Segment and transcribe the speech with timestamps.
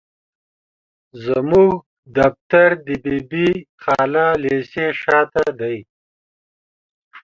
[1.25, 1.71] زموږ
[2.17, 3.47] دفتر د بي بي
[3.83, 5.77] خالا ليسي شاته دي.